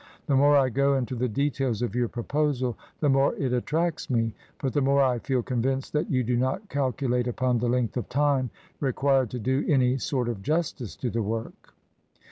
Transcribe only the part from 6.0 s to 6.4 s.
you do